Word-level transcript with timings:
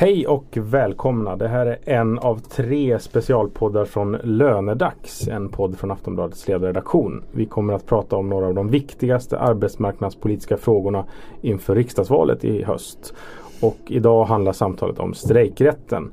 Hej 0.00 0.26
och 0.26 0.58
välkomna! 0.60 1.36
Det 1.36 1.48
här 1.48 1.66
är 1.66 1.78
en 1.84 2.18
av 2.18 2.38
tre 2.38 2.98
specialpoddar 2.98 3.84
från 3.84 4.12
Lönedags. 4.12 5.28
En 5.28 5.48
podd 5.48 5.78
från 5.78 5.90
Aftonbladets 5.90 6.48
ledarredaktion. 6.48 7.24
Vi 7.32 7.46
kommer 7.46 7.72
att 7.72 7.86
prata 7.86 8.16
om 8.16 8.28
några 8.28 8.46
av 8.46 8.54
de 8.54 8.68
viktigaste 8.68 9.38
arbetsmarknadspolitiska 9.38 10.56
frågorna 10.56 11.04
inför 11.40 11.74
riksdagsvalet 11.74 12.44
i 12.44 12.62
höst. 12.62 13.14
Och 13.62 13.78
idag 13.86 14.24
handlar 14.24 14.52
samtalet 14.52 14.98
om 14.98 15.14
strejkrätten. 15.14 16.12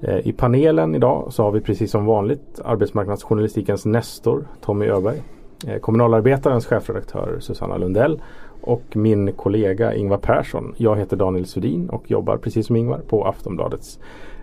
Eh, 0.00 0.26
I 0.26 0.32
panelen 0.32 0.94
idag 0.94 1.26
så 1.30 1.42
har 1.42 1.50
vi 1.50 1.60
precis 1.60 1.90
som 1.90 2.06
vanligt 2.06 2.60
arbetsmarknadsjournalistikens 2.64 3.84
Nestor 3.84 4.48
Tommy 4.60 4.86
Öberg. 4.86 5.22
Eh, 5.66 5.78
kommunalarbetarens 5.78 6.66
chefredaktör 6.66 7.36
Susanna 7.40 7.76
Lundell 7.76 8.20
och 8.64 8.96
min 8.96 9.32
kollega 9.32 9.94
Ingvar 9.94 10.18
Persson. 10.18 10.74
Jag 10.76 10.96
heter 10.96 11.16
Daniel 11.16 11.46
Sudin 11.46 11.88
och 11.88 12.10
jobbar 12.10 12.36
precis 12.36 12.66
som 12.66 12.76
Ingvar 12.76 13.00
på 13.08 13.24
Aftonbladets 13.24 13.98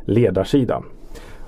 ledarsida. 0.05 0.83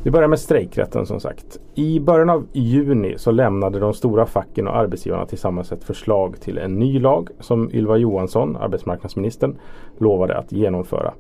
Vi 0.04 0.12
börjar 0.12 0.28
med 0.28 0.40
strejkrätten 0.40 1.06
som 1.06 1.20
sagt. 1.20 1.60
I 1.76 2.00
början 2.00 2.30
av 2.30 2.46
juni 2.52 3.14
så 3.18 3.32
lämnade 3.32 3.80
de 3.80 3.94
stora 3.94 4.26
facken 4.26 4.68
och 4.68 4.76
arbetsgivarna 4.76 5.26
tillsammans 5.26 5.72
ett 5.72 5.84
förslag 5.84 6.42
till 6.42 6.58
en 6.58 6.80
ny 6.80 7.00
lag 7.00 7.30
som 7.40 7.72
Ylva 7.72 7.98
Johansson, 7.98 8.56
arbetsmarknadsministern, 8.56 9.58
lovade 9.98 10.38
att 10.38 10.52
genomföra. 10.52 11.14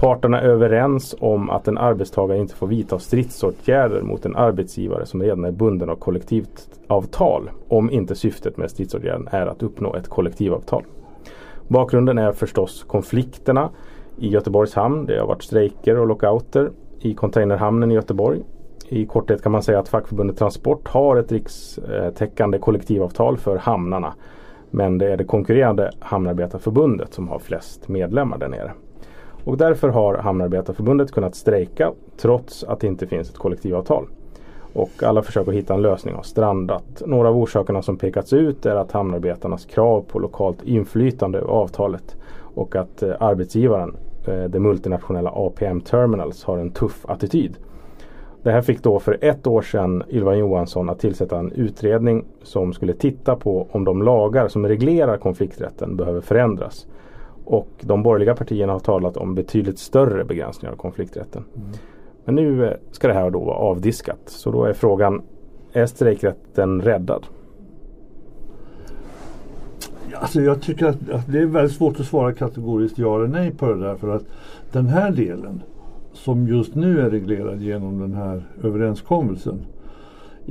Parterna 0.00 0.40
är 0.40 0.48
överens 0.48 1.14
om 1.20 1.50
att 1.50 1.68
en 1.68 1.78
arbetstagare 1.78 2.38
inte 2.38 2.54
får 2.54 2.66
vidta 2.66 2.98
stridsåtgärder 2.98 4.02
mot 4.02 4.26
en 4.26 4.36
arbetsgivare 4.36 5.06
som 5.06 5.22
redan 5.22 5.44
är 5.44 5.50
bunden 5.50 5.90
av 5.90 5.96
kollektivavtal 5.96 7.50
om 7.68 7.90
inte 7.90 8.14
syftet 8.14 8.56
med 8.56 8.70
stridsåtgärden 8.70 9.28
är 9.30 9.46
att 9.46 9.62
uppnå 9.62 9.94
ett 9.94 10.08
kollektivavtal. 10.08 10.84
Bakgrunden 11.68 12.18
är 12.18 12.32
förstås 12.32 12.84
konflikterna 12.88 13.70
i 14.18 14.28
Göteborgs 14.28 14.74
hamn. 14.74 15.06
Det 15.06 15.18
har 15.18 15.26
varit 15.26 15.42
strejker 15.42 15.98
och 15.98 16.06
lockouter 16.06 16.70
i 17.00 17.14
containerhamnen 17.14 17.90
i 17.90 17.94
Göteborg. 17.94 18.40
I 18.88 19.06
korthet 19.06 19.42
kan 19.42 19.52
man 19.52 19.62
säga 19.62 19.78
att 19.78 19.88
fackförbundet 19.88 20.36
Transport 20.36 20.88
har 20.88 21.16
ett 21.16 21.32
rikstäckande 21.32 22.58
kollektivavtal 22.58 23.36
för 23.36 23.56
hamnarna. 23.56 24.14
Men 24.70 24.98
det 24.98 25.12
är 25.12 25.16
det 25.16 25.24
konkurrerande 25.24 25.90
Hamnarbetarförbundet 26.00 27.14
som 27.14 27.28
har 27.28 27.38
flest 27.38 27.88
medlemmar 27.88 28.38
där 28.38 28.48
nere. 28.48 28.72
Och 29.44 29.56
därför 29.56 29.88
har 29.88 30.14
Hamnarbetarförbundet 30.14 31.12
kunnat 31.12 31.34
strejka 31.34 31.92
trots 32.16 32.64
att 32.64 32.80
det 32.80 32.86
inte 32.86 33.06
finns 33.06 33.30
ett 33.30 33.38
kollektivavtal. 33.38 34.06
Och 34.72 35.02
alla 35.02 35.22
försök 35.22 35.48
att 35.48 35.54
hitta 35.54 35.74
en 35.74 35.82
lösning 35.82 36.14
har 36.14 36.22
strandat. 36.22 37.02
Några 37.06 37.28
av 37.28 37.36
orsakerna 37.36 37.82
som 37.82 37.96
pekats 37.96 38.32
ut 38.32 38.66
är 38.66 38.76
att 38.76 38.92
hamnarbetarnas 38.92 39.64
krav 39.64 40.04
på 40.08 40.18
lokalt 40.18 40.62
inflytande 40.62 41.38
över 41.38 41.48
avtalet 41.48 42.16
och 42.54 42.76
att 42.76 43.02
eh, 43.02 43.14
arbetsgivaren, 43.20 43.96
eh, 44.26 44.44
det 44.44 44.60
multinationella 44.60 45.30
APM 45.34 45.80
Terminals, 45.80 46.44
har 46.44 46.58
en 46.58 46.70
tuff 46.70 47.04
attityd. 47.08 47.56
Det 48.42 48.50
här 48.50 48.62
fick 48.62 48.82
då 48.82 48.98
för 48.98 49.18
ett 49.20 49.46
år 49.46 49.62
sedan 49.62 50.02
Ylva 50.10 50.34
Johansson 50.34 50.88
att 50.88 50.98
tillsätta 50.98 51.38
en 51.38 51.52
utredning 51.52 52.24
som 52.42 52.72
skulle 52.72 52.92
titta 52.92 53.36
på 53.36 53.66
om 53.70 53.84
de 53.84 54.02
lagar 54.02 54.48
som 54.48 54.68
reglerar 54.68 55.16
konflikträtten 55.16 55.96
behöver 55.96 56.20
förändras. 56.20 56.86
Och 57.50 57.68
de 57.80 58.02
borgerliga 58.02 58.34
partierna 58.34 58.72
har 58.72 58.80
talat 58.80 59.16
om 59.16 59.34
betydligt 59.34 59.78
större 59.78 60.24
begränsningar 60.24 60.72
av 60.72 60.76
konflikträtten. 60.76 61.44
Mm. 61.56 61.68
Men 62.24 62.34
nu 62.34 62.66
eh, 62.66 62.76
ska 62.90 63.08
det 63.08 63.14
här 63.14 63.30
då 63.30 63.44
vara 63.44 63.56
avdiskat. 63.56 64.20
Så 64.26 64.50
då 64.50 64.64
är 64.64 64.72
frågan, 64.72 65.22
är 65.72 65.86
strejkrätten 65.86 66.82
räddad? 66.82 67.26
Alltså 70.14 70.40
jag 70.40 70.62
tycker 70.62 70.86
att, 70.86 71.10
att, 71.10 71.32
det 71.32 71.38
är 71.38 71.46
väldigt 71.46 71.76
svårt 71.76 72.00
att 72.00 72.06
svara 72.06 72.32
kategoriskt 72.32 72.98
ja 72.98 73.16
eller 73.16 73.28
nej 73.28 73.50
på 73.50 73.66
det 73.66 73.80
där. 73.80 73.96
För 73.96 74.16
att 74.16 74.24
den 74.72 74.86
här 74.86 75.10
delen 75.10 75.62
som 76.12 76.48
just 76.48 76.74
nu 76.74 77.00
är 77.00 77.10
reglerad 77.10 77.62
genom 77.62 77.98
den 77.98 78.14
här 78.14 78.42
överenskommelsen 78.62 79.66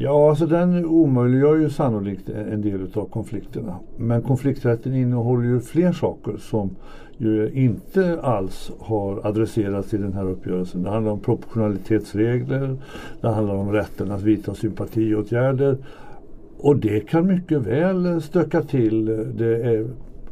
Ja, 0.02 0.30
alltså 0.30 0.46
den 0.46 0.86
omöjliggör 0.86 1.56
ju 1.56 1.70
sannolikt 1.70 2.30
en 2.30 2.62
del 2.62 2.88
av 2.94 3.10
konflikterna. 3.10 3.76
Men 3.98 4.22
konflikträtten 4.22 4.96
innehåller 4.96 5.44
ju 5.44 5.60
fler 5.60 5.92
saker 5.92 6.38
som 6.38 6.76
ju 7.18 7.52
inte 7.54 8.20
alls 8.22 8.72
har 8.80 9.28
adresserats 9.28 9.94
i 9.94 9.98
den 9.98 10.14
här 10.14 10.30
uppgörelsen. 10.30 10.84
Det 10.84 10.90
handlar 10.90 11.12
om 11.12 11.20
proportionalitetsregler, 11.20 12.78
det 13.22 13.30
handlar 13.30 13.56
om 13.56 13.72
rätten 13.72 14.12
att 14.12 14.22
vidta 14.22 14.54
sympatiåtgärder. 14.54 15.78
Och 16.58 16.78
det 16.78 17.00
kan 17.00 17.28
mycket 17.28 17.62
väl 17.62 18.22
stöka 18.22 18.62
till 18.62 19.06
det 19.36 19.76
e- 19.76 19.88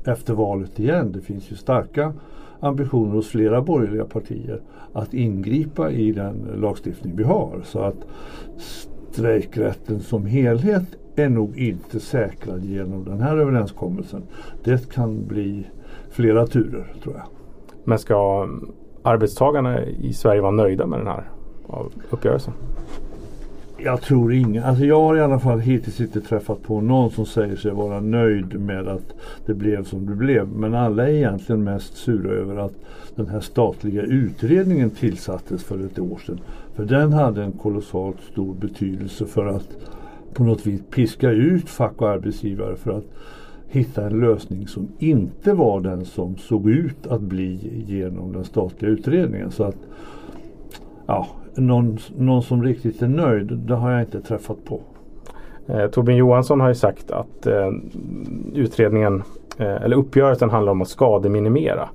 efter 0.05 0.33
valet 0.33 0.79
igen. 0.79 1.11
Det 1.11 1.21
finns 1.21 1.51
ju 1.51 1.55
starka 1.55 2.13
ambitioner 2.59 3.11
hos 3.11 3.27
flera 3.27 3.61
borgerliga 3.61 4.05
partier 4.05 4.61
att 4.93 5.13
ingripa 5.13 5.91
i 5.91 6.11
den 6.11 6.35
lagstiftning 6.55 7.13
vi 7.15 7.23
har. 7.23 7.61
Så 7.63 7.79
att 7.79 8.07
strejkrätten 9.17 9.99
som 9.99 10.25
helhet 10.25 10.83
är 11.15 11.29
nog 11.29 11.57
inte 11.57 11.99
säkrad 11.99 12.65
genom 12.65 13.05
den 13.05 13.21
här 13.21 13.37
överenskommelsen. 13.37 14.23
Det 14.63 14.93
kan 14.93 15.27
bli 15.27 15.67
flera 16.09 16.47
turer 16.47 16.93
tror 17.03 17.15
jag. 17.15 17.25
Men 17.83 17.99
ska 17.99 18.49
arbetstagarna 19.03 19.85
i 19.85 20.13
Sverige 20.13 20.41
vara 20.41 20.51
nöjda 20.51 20.87
med 20.87 20.99
den 20.99 21.07
här 21.07 21.23
uppgörelsen? 22.09 22.53
Jag 23.79 24.01
tror 24.01 24.33
ingen, 24.33 24.63
Alltså 24.63 24.85
jag 24.85 25.01
har 25.01 25.17
i 25.17 25.21
alla 25.21 25.39
fall 25.39 25.59
hittills 25.59 26.01
inte 26.01 26.21
träffat 26.21 26.63
på 26.63 26.81
någon 26.81 27.11
som 27.11 27.25
säger 27.25 27.55
sig 27.55 27.71
vara 27.71 27.99
nöjd 27.99 28.59
med 28.59 28.87
att 28.87 29.13
det 29.45 29.53
blev 29.53 29.83
som 29.83 30.05
det 30.05 30.15
blev. 30.15 30.47
Men 30.47 30.73
alla 30.73 31.09
är 31.09 31.13
egentligen 31.13 31.63
mest 31.63 31.97
sura 31.97 32.31
över 32.31 32.57
att 32.57 32.73
den 33.15 33.27
här 33.27 33.39
statliga 33.39 34.01
utredningen 34.01 34.89
tillsattes 34.89 35.63
för 35.63 35.85
ett 35.85 35.99
år 35.99 36.17
sedan. 36.25 36.39
För 36.75 36.85
den 36.85 37.13
hade 37.13 37.43
en 37.43 37.51
kolossalt 37.51 38.21
stor 38.31 38.53
betydelse 38.53 39.25
för 39.25 39.45
att 39.45 39.67
på 40.33 40.43
något 40.43 40.67
vis 40.67 40.81
piska 40.89 41.29
ut 41.29 41.69
fack 41.69 42.01
och 42.01 42.09
arbetsgivare 42.09 42.75
för 42.75 42.91
att 42.91 43.05
hitta 43.67 44.05
en 44.05 44.19
lösning 44.19 44.67
som 44.67 44.87
inte 44.99 45.53
var 45.53 45.81
den 45.81 46.05
som 46.05 46.37
såg 46.37 46.69
ut 46.69 47.07
att 47.07 47.21
bli 47.21 47.83
genom 47.87 48.33
den 48.33 48.43
statliga 48.43 48.91
utredningen. 48.91 49.51
Så 49.51 49.63
att 49.63 49.77
ja, 51.05 51.27
någon, 51.57 51.97
någon 52.17 52.43
som 52.43 52.63
riktigt 52.63 53.01
är 53.01 53.07
nöjd, 53.07 53.47
det 53.57 53.75
har 53.75 53.91
jag 53.91 54.01
inte 54.01 54.21
träffat 54.21 54.65
på. 54.65 54.81
Eh, 55.67 55.87
Torbjörn 55.87 56.17
Johansson 56.17 56.59
har 56.59 56.67
ju 56.67 56.75
sagt 56.75 57.11
att 57.11 57.47
eh, 57.47 57.71
utredningen 58.53 59.23
eh, 59.57 59.83
eller 59.83 59.95
uppgörelsen 59.95 60.49
handlar 60.49 60.71
om 60.71 60.81
att 60.81 60.87
skademinimera 60.87 61.89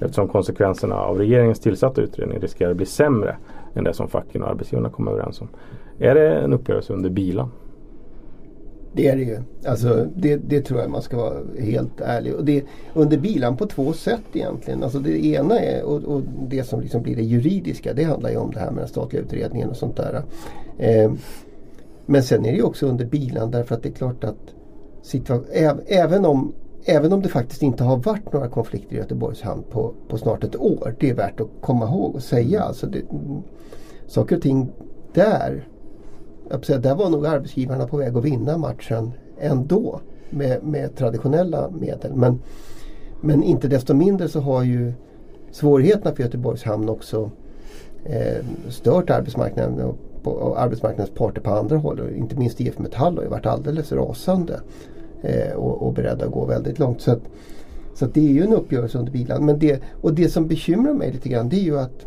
eftersom 0.00 0.28
konsekvenserna 0.28 0.96
av 0.96 1.18
regeringens 1.18 1.60
tillsatta 1.60 2.00
utredning 2.00 2.38
riskerar 2.38 2.70
att 2.70 2.76
bli 2.76 2.86
sämre 2.86 3.36
än 3.74 3.84
det 3.84 3.94
som 3.94 4.08
facken 4.08 4.42
och 4.42 4.50
arbetsgivarna 4.50 4.88
kom 4.88 5.08
överens 5.08 5.40
om. 5.40 5.48
Är 5.98 6.14
det 6.14 6.34
en 6.34 6.52
uppgörelse 6.52 6.92
under 6.92 7.10
bilan? 7.10 7.50
Det 8.94 9.08
är 9.08 9.16
det 9.16 9.22
ju. 9.22 9.38
Alltså, 9.66 10.06
det, 10.16 10.36
det 10.36 10.60
tror 10.60 10.80
jag 10.80 10.90
man 10.90 11.02
ska 11.02 11.16
vara 11.16 11.38
helt 11.60 12.00
ärlig. 12.00 12.34
Och 12.34 12.44
det, 12.44 12.64
under 12.94 13.18
bilan 13.18 13.56
på 13.56 13.66
två 13.66 13.92
sätt 13.92 14.22
egentligen. 14.32 14.82
Alltså 14.82 14.98
det 14.98 15.24
ena 15.26 15.58
är, 15.60 15.82
och, 15.82 16.02
och, 16.04 16.22
det 16.48 16.64
som 16.64 16.80
liksom 16.80 17.02
blir 17.02 17.16
det 17.16 17.22
juridiska, 17.22 17.92
det 17.94 18.04
handlar 18.04 18.30
ju 18.30 18.36
om 18.36 18.50
det 18.50 18.60
här 18.60 18.70
med 18.70 18.78
den 18.78 18.88
statliga 18.88 19.22
utredningen 19.22 19.70
och 19.70 19.76
sånt 19.76 19.96
där. 19.96 20.22
Eh, 20.78 21.12
men 22.06 22.22
sen 22.22 22.46
är 22.46 22.50
det 22.50 22.56
ju 22.56 22.62
också 22.62 22.86
under 22.86 23.04
bilan 23.04 23.50
därför 23.50 23.74
att 23.74 23.82
det 23.82 23.88
är 23.88 23.92
klart 23.92 24.24
att 24.24 24.54
även 25.86 26.24
om 26.24 26.52
Även 26.86 27.12
om 27.12 27.22
det 27.22 27.28
faktiskt 27.28 27.62
inte 27.62 27.84
har 27.84 27.96
varit 27.96 28.32
några 28.32 28.48
konflikter 28.48 28.96
i 28.96 28.98
Göteborgs 28.98 29.42
hamn 29.42 29.62
på, 29.70 29.94
på 30.08 30.18
snart 30.18 30.44
ett 30.44 30.56
år. 30.56 30.94
Det 31.00 31.10
är 31.10 31.14
värt 31.14 31.40
att 31.40 31.48
komma 31.60 31.84
ihåg 31.84 32.14
och 32.14 32.22
säga. 32.22 32.62
Alltså 32.62 32.86
det, 32.86 33.02
saker 34.06 34.36
och 34.36 34.42
ting 34.42 34.72
där 35.12 35.68
säga, 36.62 36.78
där 36.78 36.94
var 36.94 37.10
nog 37.10 37.26
arbetsgivarna 37.26 37.86
på 37.86 37.96
väg 37.96 38.16
att 38.16 38.24
vinna 38.24 38.58
matchen 38.58 39.12
ändå 39.40 40.00
med, 40.30 40.62
med 40.62 40.96
traditionella 40.96 41.70
medel. 41.70 42.14
Men, 42.14 42.40
men 43.20 43.42
inte 43.42 43.68
desto 43.68 43.94
mindre 43.94 44.28
så 44.28 44.40
har 44.40 44.62
ju 44.62 44.92
svårigheterna 45.50 46.14
för 46.14 46.22
Göteborgs 46.22 46.62
hamn 46.62 46.88
också 46.88 47.30
eh, 48.04 48.44
stört 48.68 49.10
arbetsmarknaden 49.10 49.80
och, 49.80 49.96
och 50.26 50.62
arbetsmarknadens 50.62 51.18
parter 51.18 51.40
på 51.40 51.50
andra 51.50 51.76
håll. 51.76 52.00
Och 52.00 52.10
inte 52.10 52.36
minst 52.36 52.60
IF 52.60 52.78
Metall 52.78 53.16
har 53.16 53.22
ju 53.22 53.30
varit 53.30 53.46
alldeles 53.46 53.92
rasande 53.92 54.60
eh, 55.22 55.52
och, 55.52 55.82
och 55.82 55.92
beredda 55.92 56.24
att 56.24 56.32
gå 56.32 56.44
väldigt 56.44 56.78
långt. 56.78 57.00
Så, 57.00 57.10
att, 57.10 57.22
så 57.94 58.04
att 58.04 58.14
det 58.14 58.20
är 58.20 58.32
ju 58.32 58.42
en 58.42 58.52
uppgörelse 58.52 58.98
under 58.98 59.12
bilan. 59.12 59.46
Men 59.46 59.58
det, 59.58 59.82
och 60.00 60.14
det 60.14 60.28
som 60.28 60.48
bekymrar 60.48 60.92
mig 60.92 61.12
lite 61.12 61.28
grann 61.28 61.48
det 61.48 61.56
är 61.56 61.64
ju 61.64 61.78
att 61.78 62.06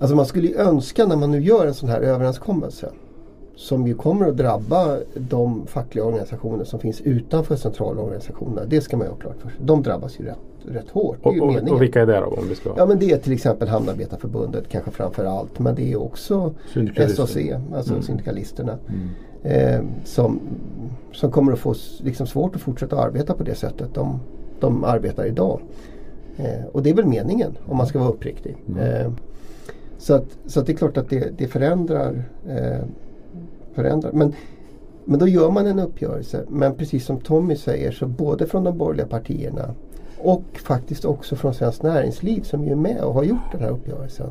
Alltså 0.00 0.16
man 0.16 0.26
skulle 0.26 0.48
ju 0.48 0.56
önska 0.56 1.06
när 1.06 1.16
man 1.16 1.30
nu 1.30 1.40
gör 1.40 1.66
en 1.66 1.74
sån 1.74 1.88
här 1.88 2.00
överenskommelse 2.00 2.90
som 3.56 3.86
ju 3.86 3.94
kommer 3.94 4.28
att 4.28 4.36
drabba 4.36 4.98
de 5.14 5.66
fackliga 5.66 6.04
organisationer 6.04 6.64
som 6.64 6.80
finns 6.80 7.00
utanför 7.00 7.56
centralorganisationerna. 7.56 8.64
Det 8.66 8.80
ska 8.80 8.96
man 8.96 9.06
ju 9.06 9.10
ha 9.10 9.18
klart 9.18 9.36
för 9.40 9.48
sig. 9.48 9.58
De 9.64 9.82
drabbas 9.82 10.20
ju 10.20 10.24
rätt, 10.24 10.38
rätt 10.66 10.90
hårt. 10.90 11.18
Och, 11.22 11.36
och, 11.36 11.70
och, 11.70 11.82
vilka 11.82 12.02
är 12.02 12.06
det 12.06 12.20
då? 12.20 12.26
Om 12.26 12.48
vi 12.48 12.54
ska... 12.54 12.74
Ja 12.76 12.86
men 12.86 12.98
det 12.98 13.10
är 13.10 13.18
till 13.18 13.32
exempel 13.32 13.68
Hamnarbetarförbundet 13.68 14.68
kanske 14.68 14.90
framför 14.90 15.24
allt. 15.24 15.58
Men 15.58 15.74
det 15.74 15.92
är 15.92 16.02
också 16.02 16.54
SAC, 17.08 17.36
alltså 17.74 17.92
mm. 17.92 18.02
syndikalisterna. 18.02 18.78
Mm. 18.88 19.08
Eh, 19.42 19.84
som, 20.04 20.40
som 21.12 21.30
kommer 21.30 21.52
att 21.52 21.58
få 21.58 21.74
liksom 22.02 22.26
svårt 22.26 22.56
att 22.56 22.62
fortsätta 22.62 22.98
arbeta 22.98 23.34
på 23.34 23.42
det 23.42 23.54
sättet 23.54 23.94
de, 23.94 24.20
de 24.60 24.84
arbetar 24.84 25.24
idag. 25.24 25.60
Eh, 26.36 26.66
och 26.72 26.82
det 26.82 26.90
är 26.90 26.94
väl 26.94 27.06
meningen 27.06 27.56
om 27.66 27.76
man 27.76 27.86
ska 27.86 27.98
vara 27.98 28.10
uppriktig. 28.10 28.56
Mm. 28.68 28.78
Eh, 28.78 29.12
så, 30.00 30.14
att, 30.14 30.38
så 30.46 30.60
att 30.60 30.66
det 30.66 30.72
är 30.72 30.76
klart 30.76 30.96
att 30.96 31.10
det, 31.10 31.38
det 31.38 31.48
förändrar, 31.48 32.22
eh, 32.48 32.84
förändrar. 33.74 34.12
Men, 34.12 34.32
men 35.04 35.18
då 35.18 35.28
gör 35.28 35.50
man 35.50 35.66
en 35.66 35.78
uppgörelse. 35.78 36.44
Men 36.48 36.74
precis 36.74 37.04
som 37.04 37.20
Tommy 37.20 37.56
säger 37.56 37.92
så 37.92 38.06
både 38.06 38.46
från 38.46 38.64
de 38.64 38.78
borgerliga 38.78 39.06
partierna 39.06 39.74
och 40.18 40.44
faktiskt 40.64 41.04
också 41.04 41.36
från 41.36 41.54
Svenskt 41.54 41.82
Näringsliv 41.82 42.42
som 42.42 42.68
är 42.68 42.74
med 42.74 43.00
och 43.00 43.14
har 43.14 43.24
gjort 43.24 43.52
den 43.52 43.60
här 43.60 43.70
uppgörelsen. 43.70 44.30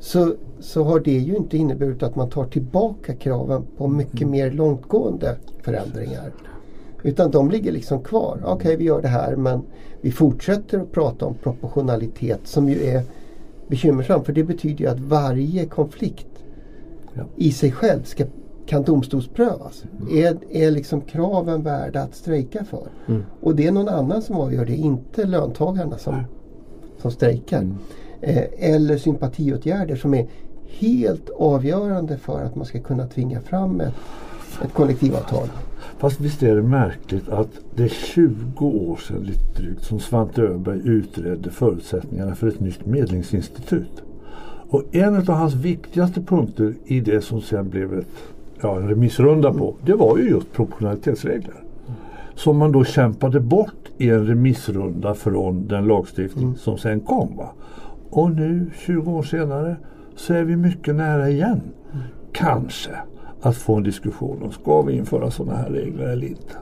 Så, 0.00 0.34
så 0.60 0.84
har 0.84 1.00
det 1.00 1.18
ju 1.18 1.36
inte 1.36 1.56
inneburit 1.56 2.02
att 2.02 2.16
man 2.16 2.30
tar 2.30 2.44
tillbaka 2.44 3.14
kraven 3.14 3.66
på 3.76 3.88
mycket 3.88 4.28
mer 4.28 4.50
långtgående 4.50 5.36
förändringar. 5.62 6.32
Utan 7.02 7.30
de 7.30 7.50
ligger 7.50 7.72
liksom 7.72 8.02
kvar. 8.02 8.38
Okej, 8.42 8.54
okay, 8.54 8.76
vi 8.76 8.84
gör 8.84 9.02
det 9.02 9.08
här 9.08 9.36
men 9.36 9.62
vi 10.00 10.10
fortsätter 10.10 10.78
att 10.78 10.92
prata 10.92 11.26
om 11.26 11.34
proportionalitet 11.34 12.40
som 12.44 12.68
ju 12.68 12.84
är 12.84 13.02
bekymmersamt. 13.68 14.26
För 14.26 14.32
det 14.32 14.44
betyder 14.44 14.84
ju 14.84 14.90
att 14.90 15.00
varje 15.00 15.66
konflikt 15.66 16.26
ja. 17.14 17.22
i 17.36 17.52
sig 17.52 17.72
själv 17.72 18.02
ska, 18.02 18.24
kan 18.66 18.82
domstolsprövas. 18.82 19.84
Mm. 20.00 20.18
Är, 20.18 20.38
är 20.50 20.70
liksom 20.70 21.00
kraven 21.00 21.62
värda 21.62 22.02
att 22.02 22.14
strejka 22.14 22.64
för? 22.64 22.88
Mm. 23.06 23.22
Och 23.40 23.56
det 23.56 23.66
är 23.66 23.72
någon 23.72 23.88
annan 23.88 24.22
som 24.22 24.36
avgör 24.36 24.64
det, 24.64 24.76
inte 24.76 25.24
löntagarna 25.24 25.98
som, 25.98 26.24
som 26.98 27.10
strejkar. 27.10 27.60
Mm. 27.60 27.76
Eh, 28.20 28.44
eller 28.58 28.98
sympatiåtgärder 28.98 29.96
som 29.96 30.14
är 30.14 30.26
helt 30.66 31.30
avgörande 31.30 32.18
för 32.18 32.42
att 32.42 32.56
man 32.56 32.66
ska 32.66 32.80
kunna 32.80 33.06
tvinga 33.06 33.40
fram 33.40 33.80
ett, 33.80 33.94
ett 34.64 34.74
kollektivavtal. 34.74 35.48
Fast 35.98 36.20
visst 36.20 36.42
är 36.42 36.56
det 36.56 36.62
märkligt 36.62 37.28
att 37.28 37.48
det 37.74 37.84
är 37.84 37.88
20 37.88 38.66
år 38.66 38.96
sedan 38.96 39.22
lite 39.22 39.62
drygt 39.62 39.84
som 39.84 40.00
Svante 40.00 40.42
Öberg 40.42 40.80
utredde 40.84 41.50
förutsättningarna 41.50 42.34
för 42.34 42.48
ett 42.48 42.60
nytt 42.60 42.86
medlingsinstitut. 42.86 44.02
Och 44.68 44.82
en 44.92 45.16
av 45.16 45.28
hans 45.28 45.54
viktigaste 45.54 46.20
punkter 46.20 46.74
i 46.84 47.00
det 47.00 47.20
som 47.20 47.40
sen 47.40 47.70
blev 47.70 47.98
ett, 47.98 48.06
ja, 48.60 48.76
en 48.76 48.88
remissrunda 48.88 49.52
på, 49.52 49.76
det 49.84 49.94
var 49.94 50.18
ju 50.18 50.28
just 50.28 50.52
proportionalitetsregler. 50.52 51.62
Som 52.34 52.56
man 52.56 52.72
då 52.72 52.84
kämpade 52.84 53.40
bort 53.40 53.90
i 53.98 54.10
en 54.10 54.26
remissrunda 54.26 55.14
från 55.14 55.68
den 55.68 55.86
lagstiftning 55.86 56.44
mm. 56.44 56.56
som 56.56 56.78
sen 56.78 57.00
kom. 57.00 57.36
Va? 57.36 57.52
Och 58.10 58.30
nu 58.30 58.70
20 58.86 59.12
år 59.12 59.22
senare 59.22 59.76
så 60.16 60.34
är 60.34 60.44
vi 60.44 60.56
mycket 60.56 60.94
nära 60.94 61.30
igen. 61.30 61.60
Mm. 61.92 62.04
Kanske 62.32 62.90
att 63.40 63.56
få 63.56 63.74
en 63.74 63.82
diskussion 63.82 64.42
om 64.42 64.52
ska 64.52 64.82
vi 64.82 64.96
införa 64.96 65.30
sådana 65.30 65.58
här 65.58 65.70
regler 65.70 66.08
eller 66.08 66.26
inte. 66.26 66.56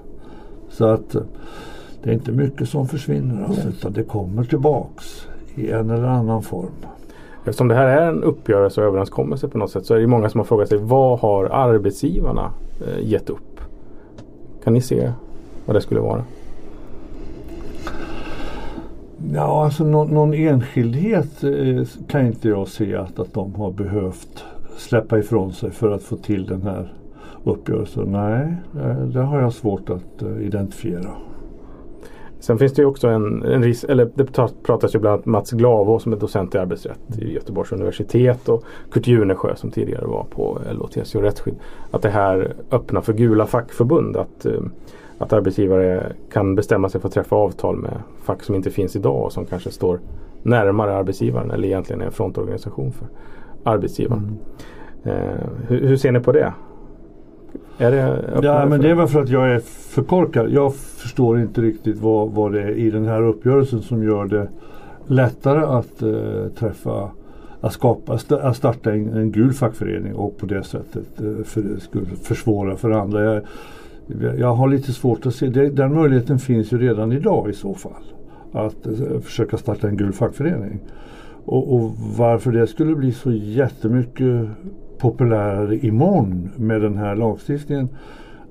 Så 0.68 0.84
att 0.84 1.14
eh, 1.14 1.22
det 2.02 2.10
är 2.10 2.14
inte 2.14 2.32
mycket 2.32 2.68
som 2.68 2.88
försvinner 2.88 3.44
alltså, 3.44 3.68
utan 3.68 3.92
det 3.92 4.02
kommer 4.02 4.44
tillbaks 4.44 5.26
i 5.54 5.70
en 5.70 5.90
eller 5.90 6.06
annan 6.06 6.42
form. 6.42 6.72
Eftersom 7.44 7.68
det 7.68 7.74
här 7.74 7.86
är 7.86 8.08
en 8.08 8.22
uppgörelse 8.22 8.80
och 8.80 8.86
överenskommelse 8.86 9.48
på 9.48 9.58
något 9.58 9.70
sätt 9.70 9.86
så 9.86 9.94
är 9.94 9.98
det 9.98 10.06
många 10.06 10.28
som 10.28 10.40
har 10.40 10.44
frågat 10.44 10.68
sig 10.68 10.78
vad 10.78 11.18
har 11.18 11.44
arbetsgivarna 11.44 12.50
eh, 12.86 13.08
gett 13.08 13.30
upp? 13.30 13.60
Kan 14.64 14.72
ni 14.72 14.80
se 14.80 15.12
vad 15.66 15.76
det 15.76 15.80
skulle 15.80 16.00
vara? 16.00 16.24
Ja, 19.32 19.64
alltså 19.64 19.84
någon, 19.84 20.14
någon 20.14 20.34
enskildhet 20.34 21.44
eh, 21.44 21.86
kan 22.08 22.26
inte 22.26 22.48
jag 22.48 22.68
se 22.68 22.96
att, 22.96 23.18
att 23.18 23.34
de 23.34 23.54
har 23.54 23.70
behövt 23.70 24.44
släppa 24.76 25.18
ifrån 25.18 25.52
sig 25.52 25.70
för 25.70 25.90
att 25.90 26.02
få 26.02 26.16
till 26.16 26.46
den 26.46 26.62
här 26.62 26.92
uppgörelsen? 27.44 28.12
Nej, 28.12 28.56
eh, 28.84 29.06
det 29.06 29.20
har 29.20 29.40
jag 29.40 29.52
svårt 29.52 29.90
att 29.90 30.22
eh, 30.22 30.46
identifiera. 30.46 31.10
Sen 32.40 32.58
finns 32.58 32.72
det 32.72 32.82
ju 32.82 32.86
också 32.86 33.08
en, 33.08 33.42
en 33.42 33.62
risk, 33.62 33.84
eller 33.88 34.10
det 34.14 34.24
pratas 34.62 34.94
ju 34.94 34.98
bland 34.98 35.14
annat 35.14 35.26
Mats 35.26 35.50
Glavå 35.50 35.98
som 35.98 36.12
är 36.12 36.16
docent 36.16 36.54
i 36.54 36.58
arbetsrätt 36.58 37.18
i 37.18 37.32
Göteborgs 37.32 37.72
universitet 37.72 38.48
och 38.48 38.64
Kurt 38.90 39.06
Junesjö 39.06 39.56
som 39.56 39.70
tidigare 39.70 40.06
var 40.06 40.24
på 40.24 40.58
LO, 40.72 40.86
TCO 40.86 41.20
Rättsskydd. 41.20 41.54
Att 41.90 42.02
det 42.02 42.10
här 42.10 42.54
öppnar 42.70 43.00
för 43.00 43.12
gula 43.12 43.46
fackförbund. 43.46 44.16
Att, 44.16 44.46
eh, 44.46 44.60
att 45.24 45.32
arbetsgivare 45.32 46.12
kan 46.32 46.54
bestämma 46.54 46.88
sig 46.88 47.00
för 47.00 47.08
att 47.08 47.14
träffa 47.14 47.36
avtal 47.36 47.76
med 47.76 47.92
fack 48.22 48.42
som 48.42 48.54
inte 48.54 48.70
finns 48.70 48.96
idag 48.96 49.24
och 49.24 49.32
som 49.32 49.46
kanske 49.46 49.70
står 49.70 50.00
närmare 50.42 50.94
arbetsgivaren 50.94 51.50
eller 51.50 51.68
egentligen 51.68 52.02
är 52.02 52.06
en 52.06 52.12
frontorganisation 52.12 52.92
för 52.92 53.08
arbetsgivaren. 53.64 54.38
Mm. 55.04 55.18
Eh, 55.18 55.48
hur, 55.68 55.88
hur, 55.88 55.96
ser 55.96 56.12
ni 56.12 56.20
på 56.20 56.32
det? 56.32 56.52
Är 57.78 57.90
det 57.90 58.24
ja, 58.42 58.66
men 58.66 58.80
det 58.80 58.90
är 58.90 58.94
väl 58.94 59.06
för 59.06 59.22
att 59.22 59.28
jag 59.28 59.50
är 59.50 59.58
för 59.94 60.02
korkad. 60.02 60.50
Jag 60.50 60.74
förstår 60.74 61.40
inte 61.40 61.60
riktigt 61.60 61.98
vad, 61.98 62.30
vad 62.30 62.52
det 62.52 62.62
är 62.62 62.70
i 62.70 62.90
den 62.90 63.04
här 63.04 63.22
uppgörelsen 63.22 63.82
som 63.82 64.02
gör 64.02 64.24
det 64.24 64.48
lättare 65.06 65.64
att 65.64 66.02
eh, 66.02 66.52
träffa 66.58 67.10
att, 67.60 67.72
skapa, 67.72 68.18
att 68.42 68.56
starta 68.56 68.92
en, 68.92 69.08
en 69.08 69.32
gul 69.32 69.52
fackförening 69.52 70.14
och 70.14 70.38
på 70.38 70.46
det 70.46 70.62
sättet 70.62 71.20
eh, 71.20 71.44
för, 71.44 71.80
skulle 71.80 72.06
försvåra 72.06 72.76
för 72.76 72.90
andra. 72.90 73.22
Jag, 73.34 73.42
jag 74.38 74.54
har 74.54 74.68
lite 74.68 74.92
svårt 74.92 75.26
att 75.26 75.34
se, 75.34 75.46
det, 75.46 75.70
den 75.70 75.94
möjligheten 75.94 76.38
finns 76.38 76.72
ju 76.72 76.78
redan 76.78 77.12
idag 77.12 77.50
i 77.50 77.52
så 77.52 77.74
fall. 77.74 78.02
Att 78.52 78.86
eh, 78.86 79.20
försöka 79.20 79.56
starta 79.56 79.88
en 79.88 79.96
gul 79.96 80.12
fackförening. 80.12 80.80
Och, 81.44 81.74
och, 81.74 81.90
varför 82.16 82.52
det 82.52 82.66
skulle 82.66 82.94
bli 82.94 83.12
så 83.12 83.32
jättemycket 83.32 84.48
populärare 84.98 85.76
imorgon 85.76 86.50
med 86.56 86.80
den 86.80 86.96
här 86.96 87.16
lagstiftningen 87.16 87.88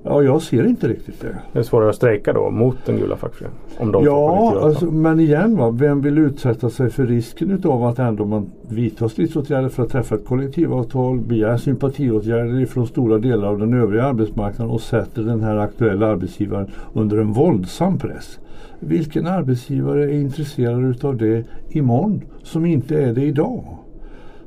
Ja, 0.06 0.22
jag 0.22 0.42
ser 0.42 0.66
inte 0.66 0.88
riktigt 0.88 1.20
det. 1.20 1.36
Det 1.52 1.58
är 1.58 1.62
svårare 1.62 1.90
att 1.90 1.96
strejka 1.96 2.32
då 2.32 2.50
mot 2.50 2.76
den 2.86 2.96
gula 2.96 3.16
fackföreningen? 3.16 4.04
ja, 4.04 4.60
alltså, 4.62 4.90
men 4.90 5.20
igen, 5.20 5.56
va, 5.56 5.70
vem 5.70 6.00
vill 6.00 6.18
utsätta 6.18 6.70
sig 6.70 6.90
för 6.90 7.06
risken 7.06 7.50
utav 7.50 7.84
att 7.84 7.98
ändå 7.98 8.24
man 8.24 8.50
vidtar 8.68 9.08
stridsåtgärder 9.08 9.68
för 9.68 9.82
att 9.82 9.90
träffa 9.90 10.14
ett 10.14 10.24
kollektivavtal, 10.26 11.20
begär 11.20 11.56
sympatiåtgärder 11.56 12.66
från 12.66 12.86
stora 12.86 13.18
delar 13.18 13.48
av 13.48 13.58
den 13.58 13.74
övriga 13.74 14.04
arbetsmarknaden 14.04 14.74
och 14.74 14.80
sätter 14.80 15.22
den 15.22 15.42
här 15.42 15.56
aktuella 15.56 16.06
arbetsgivaren 16.06 16.70
under 16.92 17.18
en 17.18 17.32
våldsam 17.32 17.98
press. 17.98 18.38
Vilken 18.80 19.26
arbetsgivare 19.26 20.04
är 20.04 20.20
intresserad 20.20 20.84
utav 20.84 21.16
det 21.16 21.44
imorgon 21.70 22.22
som 22.42 22.66
inte 22.66 23.02
är 23.02 23.12
det 23.12 23.22
idag? 23.22 23.64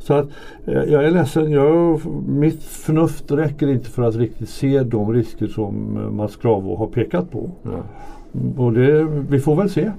Så 0.08 0.14
att, 0.14 0.28
eh, 0.66 0.74
jag 0.74 1.06
är 1.06 1.12
ledsen, 1.12 1.52
jag, 1.52 2.02
mitt 2.28 2.64
förnuft 2.64 3.32
räcker 3.32 3.68
inte 3.68 3.90
för 3.90 4.04
att 4.04 4.16
riktigt 4.16 4.50
se 4.50 4.84
de 4.84 5.14
risker 5.14 5.48
som 5.48 5.98
eh, 5.98 6.12
Mats 6.12 6.36
Kravo 6.36 6.76
har 6.76 6.88
pekat 6.88 7.32
på. 7.32 7.50
Mm. 7.66 8.60
Och 8.60 8.74
det, 8.74 9.04
vi 9.04 9.40
får 9.40 9.56
väl 9.56 9.70
se. 9.70 9.92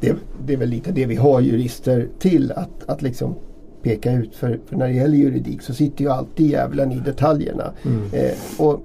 Det, 0.00 0.16
det, 0.46 0.52
är 0.52 0.56
väl 0.56 0.68
lite 0.68 0.92
det 0.92 1.06
vi 1.06 1.16
har 1.16 1.40
jurister 1.40 2.08
till 2.18 2.52
att, 2.52 2.88
att 2.88 3.02
liksom 3.02 3.34
peka 3.82 4.12
ut. 4.12 4.34
För, 4.34 4.60
för 4.66 4.76
när 4.76 4.88
det 4.88 4.94
gäller 4.94 5.16
juridik 5.16 5.62
så 5.62 5.74
sitter 5.74 6.04
ju 6.04 6.10
alltid 6.10 6.50
djävulen 6.50 6.92
i 6.92 6.98
detaljerna. 6.98 7.72
Mm. 7.84 8.02
Eh, 8.12 8.64
och 8.66 8.80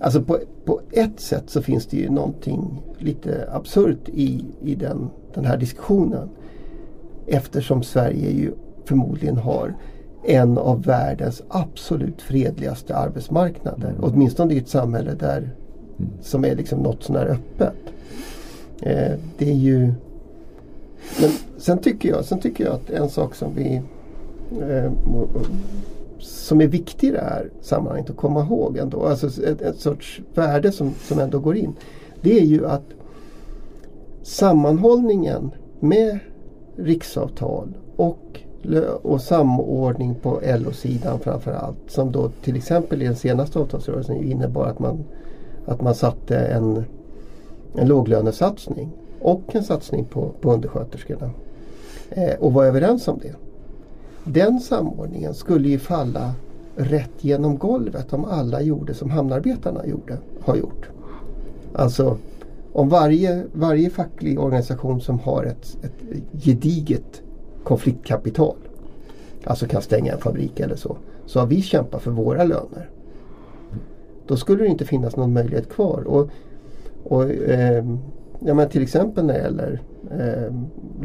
Alltså 0.00 0.22
på, 0.22 0.38
på 0.64 0.80
ett 0.90 1.20
sätt 1.20 1.44
så 1.46 1.62
finns 1.62 1.86
det 1.86 1.96
ju 1.96 2.10
någonting 2.10 2.82
lite 2.98 3.48
absurt 3.52 4.08
i, 4.08 4.44
i 4.62 4.74
den, 4.74 5.10
den 5.34 5.44
här 5.44 5.56
diskussionen. 5.56 6.28
Eftersom 7.26 7.82
Sverige 7.82 8.30
ju 8.30 8.52
förmodligen 8.84 9.36
har 9.36 9.74
en 10.24 10.58
av 10.58 10.82
världens 10.82 11.42
absolut 11.48 12.22
fredligaste 12.22 12.96
arbetsmarknader. 12.96 13.88
Mm. 13.88 14.00
Åtminstone 14.04 14.54
i 14.54 14.58
ett 14.58 14.68
samhälle 14.68 15.14
där 15.14 15.38
mm. 15.38 16.10
som 16.22 16.44
är 16.44 16.56
liksom 16.56 16.78
något 16.78 17.02
sånär 17.02 17.26
öppet. 17.26 17.76
Eh, 18.82 19.12
det 19.38 19.50
är 19.50 19.54
ju 19.54 19.92
Men 21.20 21.30
sen 21.58 21.78
tycker 21.78 22.08
jag, 22.08 22.24
sen 22.24 22.40
tycker 22.40 22.64
jag 22.64 22.74
att 22.74 22.90
en 22.90 23.08
sak 23.08 23.34
som 23.34 23.54
vi 23.54 23.82
eh, 24.60 24.92
som 26.18 26.60
är 26.60 26.66
viktig 26.66 27.08
i 27.08 27.10
det 27.10 27.20
här 27.20 27.50
sammanhanget 27.60 28.10
att 28.10 28.16
komma 28.16 28.40
ihåg 28.40 28.76
ändå. 28.76 29.06
Alltså 29.06 29.42
ett, 29.42 29.60
ett 29.60 29.80
sorts 29.80 30.20
värde 30.34 30.72
som, 30.72 30.94
som 31.00 31.18
ändå 31.18 31.38
går 31.38 31.56
in. 31.56 31.72
Det 32.20 32.38
är 32.38 32.44
ju 32.44 32.66
att 32.66 32.84
sammanhållningen 34.22 35.50
med 35.80 36.18
riksavtal 36.76 37.74
och, 37.96 38.40
och 39.02 39.20
samordning 39.20 40.14
på 40.14 40.40
LO-sidan 40.58 41.20
framförallt. 41.20 41.76
Som 41.88 42.12
då 42.12 42.28
till 42.28 42.56
exempel 42.56 43.02
i 43.02 43.04
den 43.04 43.16
senaste 43.16 43.58
avtalsrörelsen 43.58 44.16
innebar 44.16 44.66
att 44.66 44.78
man, 44.78 45.04
att 45.66 45.82
man 45.82 45.94
satte 45.94 46.38
en, 46.38 46.84
en 47.74 47.88
låglönesatsning 47.88 48.90
och 49.20 49.42
en 49.54 49.64
satsning 49.64 50.04
på, 50.04 50.30
på 50.40 50.52
undersköterskorna. 50.52 51.30
Eh, 52.10 52.34
och 52.38 52.52
var 52.52 52.64
överens 52.64 53.08
om 53.08 53.18
det. 53.22 53.34
Den 54.24 54.60
samordningen 54.60 55.34
skulle 55.34 55.68
ju 55.68 55.78
falla 55.78 56.32
rätt 56.76 57.10
genom 57.20 57.58
golvet 57.58 58.12
om 58.12 58.24
alla 58.24 58.62
gjorde 58.62 58.94
som 58.94 59.10
hamnarbetarna 59.10 59.86
gjorde, 59.86 60.18
har 60.44 60.56
gjort. 60.56 60.88
Alltså 61.72 62.16
om 62.72 62.88
varje, 62.88 63.44
varje 63.52 63.90
facklig 63.90 64.40
organisation 64.40 65.00
som 65.00 65.18
har 65.18 65.44
ett, 65.44 65.76
ett 65.82 66.42
gediget 66.44 67.22
konfliktkapital, 67.64 68.56
alltså 69.44 69.66
kan 69.66 69.82
stänga 69.82 70.12
en 70.12 70.18
fabrik 70.18 70.60
eller 70.60 70.76
så, 70.76 70.96
så 71.26 71.40
har 71.40 71.46
vi 71.46 71.62
kämpat 71.62 72.02
för 72.02 72.10
våra 72.10 72.44
löner. 72.44 72.90
Då 74.26 74.36
skulle 74.36 74.62
det 74.62 74.68
inte 74.68 74.84
finnas 74.84 75.16
någon 75.16 75.32
möjlighet 75.32 75.68
kvar. 75.68 76.04
Och, 76.06 76.30
och 77.04 77.30
eh, 77.30 77.84
ja, 78.38 78.54
men 78.54 78.68
till 78.68 78.82
exempel 78.82 79.26
när 79.26 79.34
det 79.34 79.40
gäller 79.40 79.80
eh, 80.10 80.54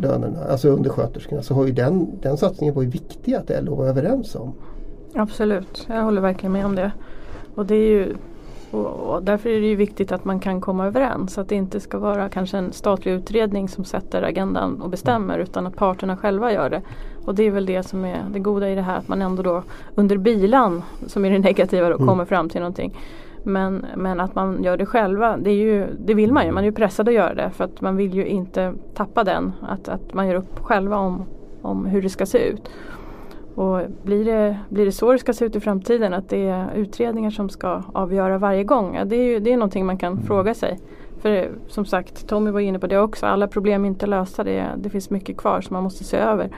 lönerna, 0.01 0.43
alltså 0.43 0.69
undersköterskorna, 0.69 1.41
så 1.41 1.53
har 1.53 1.65
ju 1.65 1.71
den, 1.71 2.07
den 2.21 2.37
satsningen 2.37 2.75
varit 2.75 2.95
viktig 2.95 3.33
att 3.33 3.63
LO 3.63 3.75
var 3.75 3.85
överens 3.87 4.35
om. 4.35 4.53
Absolut, 5.13 5.87
jag 5.89 6.03
håller 6.03 6.21
verkligen 6.21 6.53
med 6.53 6.65
om 6.65 6.75
det. 6.75 6.91
Och 7.55 7.65
det 7.65 7.75
är 7.75 7.89
ju 7.89 8.15
och, 8.71 8.85
och 8.85 9.23
därför 9.23 9.49
är 9.49 9.61
det 9.61 9.67
ju 9.67 9.75
viktigt 9.75 10.11
att 10.11 10.25
man 10.25 10.39
kan 10.39 10.61
komma 10.61 10.85
överens. 10.87 11.37
Att 11.37 11.49
det 11.49 11.55
inte 11.55 11.79
ska 11.79 11.97
vara 11.97 12.29
kanske 12.29 12.57
en 12.57 12.71
statlig 12.71 13.11
utredning 13.11 13.69
som 13.69 13.85
sätter 13.85 14.23
agendan 14.23 14.81
och 14.81 14.89
bestämmer 14.89 15.39
utan 15.39 15.67
att 15.67 15.75
parterna 15.75 16.17
själva 16.17 16.53
gör 16.53 16.69
det. 16.69 16.81
Och 17.25 17.35
det 17.35 17.43
är 17.43 17.51
väl 17.51 17.65
det 17.65 17.83
som 17.83 18.05
är 18.05 18.23
det 18.31 18.39
goda 18.39 18.69
i 18.69 18.75
det 18.75 18.81
här 18.81 18.97
att 18.97 19.07
man 19.07 19.21
ändå 19.21 19.43
då 19.43 19.63
under 19.95 20.17
bilan, 20.17 20.83
som 21.07 21.25
är 21.25 21.29
det 21.29 21.39
negativa, 21.39 21.89
då, 21.89 21.95
mm. 21.95 22.07
kommer 22.07 22.25
fram 22.25 22.49
till 22.49 22.59
någonting. 22.59 22.97
Men, 23.43 23.85
men 23.95 24.19
att 24.19 24.35
man 24.35 24.63
gör 24.63 24.77
det 24.77 24.85
själva, 24.85 25.37
det, 25.37 25.49
är 25.49 25.55
ju, 25.55 25.87
det 25.99 26.13
vill 26.13 26.33
man 26.33 26.45
ju. 26.45 26.51
Man 26.51 26.63
är 26.63 26.67
ju 26.67 26.73
pressad 26.73 27.07
att 27.07 27.13
göra 27.13 27.33
det 27.33 27.49
för 27.49 27.63
att 27.63 27.81
man 27.81 27.97
vill 27.97 28.13
ju 28.13 28.25
inte 28.25 28.73
tappa 28.93 29.23
den. 29.23 29.51
Att, 29.61 29.89
att 29.89 30.13
man 30.13 30.27
gör 30.27 30.35
upp 30.35 30.59
själva 30.59 30.97
om, 30.97 31.25
om 31.61 31.85
hur 31.85 32.01
det 32.01 32.09
ska 32.09 32.25
se 32.25 32.49
ut. 32.49 32.69
Och 33.59 33.81
blir 34.03 34.25
det, 34.25 34.57
blir 34.69 34.85
det 34.85 34.91
så 34.91 35.11
det 35.11 35.19
ska 35.19 35.33
se 35.33 35.45
ut 35.45 35.55
i 35.55 35.59
framtiden 35.59 36.13
att 36.13 36.29
det 36.29 36.47
är 36.47 36.73
utredningar 36.75 37.29
som 37.29 37.49
ska 37.49 37.83
avgöra 37.93 38.37
varje 38.37 38.63
gång? 38.63 38.95
Ja, 38.95 39.05
det, 39.05 39.15
är 39.15 39.23
ju, 39.23 39.39
det 39.39 39.53
är 39.53 39.57
någonting 39.57 39.85
man 39.85 39.97
kan 39.97 40.13
mm. 40.13 40.25
fråga 40.25 40.53
sig. 40.53 40.79
För 41.21 41.49
som 41.67 41.85
sagt, 41.85 42.27
Tommy 42.27 42.51
var 42.51 42.59
inne 42.59 42.79
på 42.79 42.87
det 42.87 42.99
också, 42.99 43.25
alla 43.25 43.47
problem 43.47 43.83
är 43.83 43.87
inte 43.87 44.07
lösta. 44.07 44.43
Det, 44.43 44.65
det 44.77 44.89
finns 44.89 45.09
mycket 45.09 45.37
kvar 45.37 45.61
som 45.61 45.73
man 45.73 45.83
måste 45.83 46.03
se 46.03 46.17
över. 46.17 46.49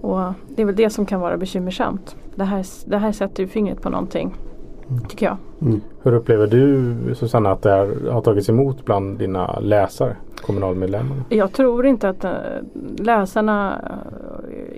Och 0.00 0.20
det 0.48 0.62
är 0.62 0.66
väl 0.66 0.76
det 0.76 0.90
som 0.90 1.06
kan 1.06 1.20
vara 1.20 1.36
bekymmersamt. 1.36 2.16
Det 2.34 2.44
här, 2.44 2.64
det 2.86 2.98
här 2.98 3.12
sätter 3.12 3.42
ju 3.42 3.48
fingret 3.48 3.82
på 3.82 3.90
någonting. 3.90 4.34
Mm. 4.88 5.04
Tycker 5.04 5.26
jag. 5.26 5.36
Mm. 5.62 5.80
Hur 6.02 6.12
upplever 6.12 6.46
du 6.46 6.94
Susanna 7.14 7.50
att 7.50 7.62
det 7.62 7.70
har 8.10 8.20
tagits 8.20 8.48
emot 8.48 8.84
bland 8.84 9.18
dina 9.18 9.58
läsare? 9.60 10.16
Kommunalmedlemmarna? 10.36 11.22
Jag 11.28 11.52
tror 11.52 11.86
inte 11.86 12.08
att 12.08 12.24
äh, 12.24 12.32
läsarna 12.98 13.80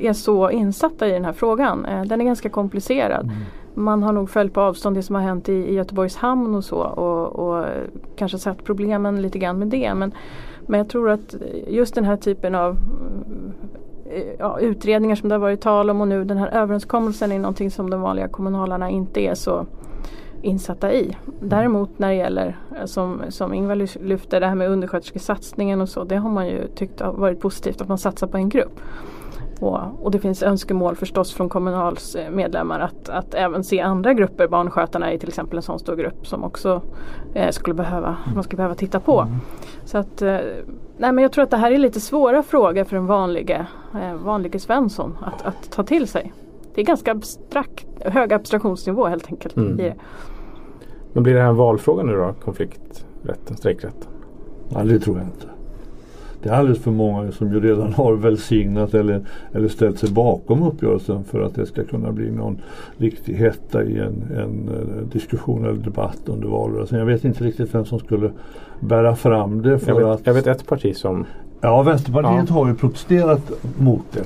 är 0.01 0.13
så 0.13 0.51
insatta 0.51 1.09
i 1.09 1.13
den 1.13 1.25
här 1.25 1.33
frågan. 1.33 1.85
Äh, 1.85 2.03
den 2.05 2.21
är 2.21 2.25
ganska 2.25 2.49
komplicerad. 2.49 3.25
Mm. 3.25 3.37
Man 3.75 4.03
har 4.03 4.13
nog 4.13 4.31
följt 4.31 4.55
på 4.55 4.61
avstånd 4.61 4.97
det 4.97 5.03
som 5.03 5.15
har 5.15 5.23
hänt 5.23 5.49
i, 5.49 5.53
i 5.53 5.75
Göteborgs 5.75 6.17
hamn 6.17 6.55
och 6.55 6.65
så 6.65 6.77
och, 6.77 7.49
och 7.49 7.67
kanske 8.17 8.39
sett 8.39 8.65
problemen 8.65 9.23
lite 9.23 9.39
grann 9.39 9.59
med 9.59 9.69
det. 9.69 9.95
Men, 9.95 10.13
men 10.67 10.79
jag 10.79 10.89
tror 10.89 11.11
att 11.11 11.35
just 11.67 11.95
den 11.95 12.05
här 12.05 12.17
typen 12.17 12.55
av 12.55 12.77
ja, 14.39 14.59
utredningar 14.61 15.17
som 15.17 15.29
det 15.29 15.35
har 15.35 15.41
varit 15.41 15.61
tal 15.61 15.91
om 15.91 16.01
och 16.01 16.09
nu 16.09 16.25
den 16.25 16.39
här 16.39 16.49
överenskommelsen 16.49 17.33
är 17.33 17.39
någonting 17.39 17.71
som 17.71 17.91
de 17.91 18.01
vanliga 18.01 18.29
kommunalarna 18.29 18.91
inte 18.91 19.21
är 19.21 19.35
så 19.35 19.67
insatta 20.43 20.93
i. 20.93 21.17
Däremot 21.41 21.99
när 21.99 22.09
det 22.09 22.15
gäller, 22.15 22.57
eh, 22.77 22.85
som, 22.85 23.23
som 23.29 23.55
Ingvar 23.55 24.05
lyfter, 24.05 24.41
det 24.41 24.47
här 24.47 24.55
med 24.55 24.71
undersköterskesatsningen 24.71 25.81
och 25.81 25.89
så, 25.89 26.05
det 26.05 26.17
har 26.17 26.31
man 26.31 26.47
ju 26.47 26.67
tyckt 26.67 27.01
har 27.01 27.13
varit 27.13 27.41
positivt 27.41 27.81
att 27.81 27.89
man 27.89 27.99
satsar 27.99 28.27
på 28.27 28.37
en 28.37 28.49
grupp. 28.49 28.81
Och, 29.61 29.81
och, 30.03 30.11
det 30.11 30.19
finns 30.19 30.43
önskemål 30.43 30.97
förstås 30.97 31.33
från 31.33 31.49
Kommunals 31.49 32.15
eh, 32.15 32.31
medlemmar 32.31 32.81
att, 32.81 33.09
att 33.09 33.35
även 33.35 33.65
se 33.65 33.81
andra 33.81 34.15
grupper. 34.15 34.49
Barnskötarna 34.49 35.13
är 35.13 35.19
till 35.19 35.29
exempel 35.29 35.57
en 35.57 35.63
sån 35.63 35.79
stor 35.79 35.97
grupp 35.97 36.27
som 36.27 36.45
också 36.45 36.83
eh, 37.35 37.51
skulle 37.51 37.75
behöva, 37.75 38.17
man 38.35 38.43
skulle 38.43 38.57
behöva 38.57 38.75
titta 38.75 39.01
på. 39.01 39.21
Mm. 39.21 39.35
Så 39.85 39.99
att, 39.99 40.23
eh, 40.23 40.39
nej 40.99 41.13
men 41.13 41.19
jag 41.19 41.33
tror 41.33 41.45
att 41.45 41.51
det 41.51 41.57
här 41.57 41.73
är 41.73 41.79
lite 41.79 42.01
svåra 42.01 42.43
frågor 42.43 42.85
för 42.85 42.97
en 42.97 43.07
vanlige, 43.07 43.67
eh, 43.95 44.15
vanlige 44.15 44.59
Svensson 44.59 45.19
att, 45.21 45.47
att 45.47 45.71
ta 45.71 45.83
till 45.83 46.09
sig. 46.09 46.33
Det 46.75 46.81
är 46.81 46.85
ganska 46.85 47.13
abstrakt, 47.13 47.87
hög 48.01 48.33
abstraktionsnivå 48.33 49.07
helt 49.07 49.27
enkelt. 49.27 49.57
Mm. 49.57 49.81
I 49.81 49.83
det. 49.83 49.95
Men 51.13 51.23
blir 51.23 51.35
det 51.35 51.41
här 51.41 51.49
en 51.49 51.57
valfråga 51.57 52.03
nu 52.03 52.13
då? 52.13 52.35
Konflikträtten, 52.45 53.57
strejkrätten? 53.57 54.09
Ja, 54.69 54.85
det 54.85 55.01
tror 55.01 55.19
jag 55.19 55.27
inte. 55.27 55.47
Det 56.43 56.49
är 56.49 56.53
alldeles 56.53 56.83
för 56.83 56.91
många 56.91 57.33
som 57.33 57.53
ju 57.53 57.61
redan 57.61 57.93
har 57.93 58.15
välsignat 58.15 58.95
eller, 58.95 59.21
eller 59.53 59.69
ställt 59.69 59.99
sig 59.99 60.11
bakom 60.11 60.63
uppgörelsen 60.63 61.25
för 61.25 61.41
att 61.43 61.55
det 61.55 61.67
ska 61.67 61.85
kunna 61.85 62.13
bli 62.13 62.31
någon 62.31 62.59
riktig 62.97 63.35
hetta 63.35 63.85
i 63.85 63.99
en, 63.99 64.23
en 64.37 64.69
uh, 64.69 65.07
diskussion 65.13 65.65
eller 65.65 65.83
debatt 65.83 66.21
under 66.25 66.49
valrörelsen. 66.49 66.99
Jag 66.99 67.07
vet 67.07 67.25
inte 67.25 67.45
riktigt 67.45 67.75
vem 67.75 67.85
som 67.85 67.99
skulle 67.99 68.31
bära 68.81 69.17
fram 69.17 69.63
det. 69.63 69.79
För 69.79 69.89
jag, 69.93 69.99
vet, 69.99 70.07
att, 70.07 70.27
jag 70.27 70.35
vet 70.35 70.47
ett 70.47 70.67
parti 70.67 70.97
som 70.97 71.25
Ja, 71.61 71.83
Vänsterpartiet 71.83 72.45
ja. 72.49 72.55
har 72.55 72.69
ju 72.69 72.75
protesterat 72.75 73.53
mot 73.79 74.05
det. 74.13 74.25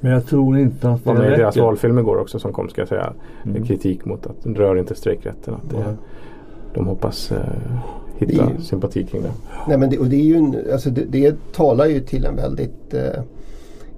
Men 0.00 0.12
jag 0.12 0.26
tror 0.26 0.58
inte 0.58 0.90
att 0.90 1.04
det 1.04 1.10
räcker. 1.10 1.22
Det 1.22 1.22
var 1.22 1.30
med 1.30 1.38
i 1.38 1.42
deras 1.42 1.56
valfilm 1.56 1.98
igår 1.98 2.20
också 2.20 2.38
som 2.38 2.52
kom 2.52 2.68
ska 2.68 2.80
jag 2.80 2.88
säga. 2.88 3.12
Mm. 3.44 3.64
Kritik 3.64 4.04
mot 4.04 4.26
att 4.26 4.46
rör 4.46 4.76
inte 4.76 4.94
strejkrätten. 4.94 5.54
Att 5.54 5.70
det, 5.70 5.96
de 6.74 6.86
hoppas 6.86 7.32
eh, 7.32 7.38
hitta 8.18 8.46
det, 8.46 8.62
sympati 8.62 9.04
kring 9.04 9.22
det. 9.22 9.32
Nej, 9.68 9.78
men 9.78 9.90
det, 9.90 9.98
och 9.98 10.06
det, 10.06 10.16
är 10.16 10.24
ju 10.24 10.36
en, 10.36 10.72
alltså 10.72 10.90
det, 10.90 11.04
det 11.04 11.52
talar 11.52 11.86
ju 11.86 12.00
till 12.00 12.24
en 12.24 12.36
väldigt 12.36 12.94
eh, 12.94 13.22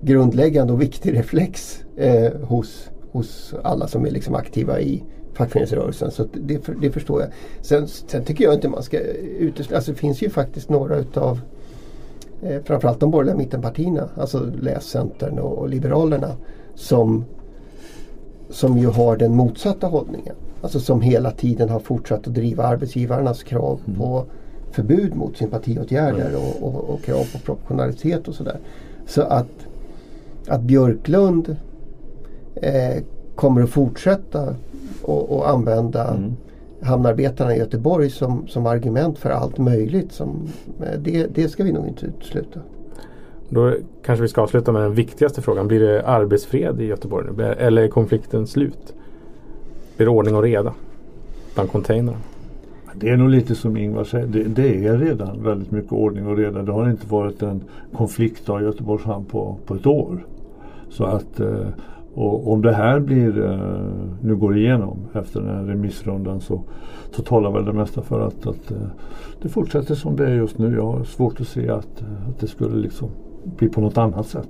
grundläggande 0.01 0.73
och 0.73 0.83
viktig 0.83 1.19
reflex 1.19 1.85
eh, 1.97 2.33
hos, 2.43 2.91
hos 3.13 3.55
alla 3.63 3.89
som 3.89 4.07
är 4.07 4.11
liksom 4.11 4.35
aktiva 4.35 4.81
i 4.81 5.03
fackföreningsrörelsen. 5.35 6.11
Så 6.11 6.27
det, 6.33 6.61
det 6.81 6.91
förstår 6.91 7.21
jag. 7.21 7.31
Sen, 7.61 7.89
sen 7.89 8.25
tycker 8.25 8.45
jag 8.45 8.55
inte 8.55 8.69
man 8.69 8.83
ska 8.83 8.99
utesluta, 9.39 9.77
alltså 9.77 9.93
det 9.93 9.99
finns 9.99 10.23
ju 10.23 10.31
faktiskt 10.31 10.69
några 10.69 10.97
utav 10.97 11.41
eh, 12.43 12.63
framförallt 12.65 13.01
de 13.01 13.11
borgerliga 13.11 13.37
mittenpartierna, 13.37 14.09
alltså 14.17 14.51
läs 14.61 14.85
Centern 14.85 15.39
och, 15.39 15.59
och 15.59 15.69
Liberalerna 15.69 16.37
som, 16.75 17.25
som 18.51 18.79
ju 18.79 18.87
har 18.87 19.17
den 19.17 19.37
motsatta 19.37 19.87
hållningen. 19.87 20.35
Alltså 20.63 20.81
som 20.81 21.01
hela 21.01 21.31
tiden 21.31 21.69
har 21.69 21.81
fortsatt 21.81 22.27
att 22.27 22.35
driva 22.35 22.65
arbetsgivarnas 22.65 23.43
krav 23.43 23.81
mm. 23.87 23.99
på 23.99 24.25
förbud 24.71 25.17
mot 25.17 25.37
sympatiåtgärder 25.37 26.29
mm. 26.29 26.41
och, 26.41 26.63
och, 26.63 26.91
och, 26.91 27.03
krav 27.03 27.25
på 27.33 27.39
proportionalitet 27.39 28.29
och 28.29 28.35
sådär. 28.35 28.57
Så 29.07 29.23
att, 29.23 29.67
att 30.49 30.61
Björklund 30.61 31.57
eh, 32.55 33.03
kommer 33.35 33.63
att 33.63 33.71
fortsätta 33.71 34.55
och, 35.03 35.51
använda 35.51 36.09
mm 36.09 36.37
hamnarbetarna 36.83 37.55
i 37.55 37.59
Göteborg 37.59 38.11
som, 38.11 38.49
som 38.49 38.67
argument 38.67 39.19
för 39.19 39.31
allt 39.31 39.59
möjligt. 39.59 40.13
Som, 40.13 40.49
eh, 40.81 40.99
det, 40.99 41.27
det 41.27 41.49
ska 41.49 41.65
vi 41.65 41.73
nog 41.73 41.89
inte 41.89 42.07
utesluta. 42.07 42.61
Då 43.53 43.75
kanske 44.05 44.23
vi 44.23 44.29
ska 44.29 44.43
avsluta 44.43 44.73
med 44.73 44.83
den 44.83 44.95
viktigaste 44.95 45.43
frågan. 45.43 45.69
Blir 45.69 45.81
det 45.81 46.07
arbetsfred 46.07 46.81
i 46.81 46.85
Göteborg 46.85 47.29
nu? 47.37 47.45
Eller 47.45 47.83
är 47.83 47.89
konflikten 47.89 48.47
slut? 48.47 48.95
Blir 49.97 50.07
det 50.07 50.13
ordning 50.13 50.35
och 50.35 50.43
reda 50.43 50.75
bland 51.55 51.71
containrarna? 51.71 52.19
Det 52.95 53.09
är 53.09 53.17
nog 53.17 53.29
lite 53.29 53.55
som 53.55 53.77
Ingvar 53.77 54.05
säger. 54.05 54.27
Det, 54.27 54.45
det, 54.45 54.87
är 54.87 54.99
redan 54.99 55.43
väldigt 55.43 55.71
mycket 55.71 55.93
ordning 55.93 56.27
och 56.27 56.37
reda. 56.37 56.63
Det 56.63 56.73
har 56.73 56.91
inte 56.91 57.07
varit 57.07 57.43
en 57.43 57.65
konflikt 57.97 58.49
i 58.49 58.53
Göteborgs 58.53 59.05
hamn 59.05 59.25
på, 59.25 59.57
på 59.67 59.75
ett 59.75 59.87
år. 59.87 60.27
Så 60.89 61.05
att 61.05 61.41
eh, 61.41 61.67
och 62.15 62.53
om 62.53 62.63
det 62.63 62.73
här 62.73 63.01
blir, 63.01 63.45
eh, 63.45 63.59
nu 64.21 64.37
går 64.37 64.57
igenom 64.57 64.99
efter 65.13 65.41
den 65.41 65.57
här 65.57 65.65
remissrundan 65.65 66.41
så, 66.41 66.63
så 67.11 67.23
talar 67.23 67.51
väl 67.51 67.65
det 67.65 67.73
mesta 67.73 68.03
för 68.03 68.21
att, 68.21 68.47
att 68.47 68.71
eh, 68.71 68.77
det 69.43 69.49
fortsätter 69.49 69.95
som 69.95 70.17
det 70.17 70.27
är 70.27 70.35
just 70.35 70.59
nu. 70.59 70.75
Jag 70.75 70.93
har 70.93 71.05
svårt 71.05 71.41
att 71.41 71.49
se 71.49 71.69
att, 71.69 72.03
att 72.29 72.41
det 72.41 72.47
skulle 72.47 72.77
liksom 72.77 73.09
bli 73.45 73.69
på 73.69 73.81
något 73.81 73.99
annat 73.99 74.27
sätt. 74.27 74.49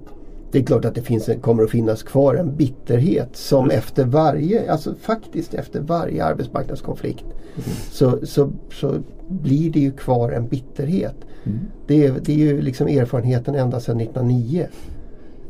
Det 0.52 0.59
är 0.59 0.62
klart 0.62 0.85
att 0.85 0.94
det 0.94 1.02
finns, 1.02 1.30
kommer 1.40 1.62
att 1.62 1.70
finnas 1.70 2.02
kvar 2.02 2.35
en 2.35 2.56
bitterhet 2.56 3.37
som 3.37 3.64
mm. 3.64 3.78
efter 3.78 4.04
varje, 4.04 4.73
alltså 4.73 4.94
faktiskt 5.00 5.54
efter 5.54 5.80
varje 5.80 6.25
arbetsmarknadskonflikt 6.25 7.25
mm. 7.25 7.76
så, 7.90 8.26
så, 8.26 8.50
så 8.73 8.94
blir 9.28 9.70
det 9.70 9.80
ju 9.80 9.92
kvar 9.92 10.30
en 10.30 10.49
bitterhet. 10.49 11.16
Mm. 11.44 11.59
Det, 11.87 12.06
är, 12.06 12.14
det 12.25 12.32
är 12.32 12.37
ju 12.37 12.61
liksom 12.61 12.88
erfarenheten 12.88 13.54
ända 13.54 13.80
sedan 13.80 14.00
1909. 14.00 14.66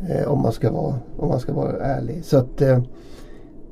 Eh, 0.08 0.28
om, 0.28 0.42
man 0.42 0.52
ska 0.52 0.72
vara, 0.72 0.94
om 1.16 1.28
man 1.28 1.40
ska 1.40 1.52
vara 1.52 1.76
ärlig. 1.76 2.24
Så 2.24 2.36
att 2.36 2.62
eh, 2.62 2.82